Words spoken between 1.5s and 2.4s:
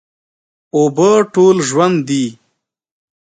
ژوند دي.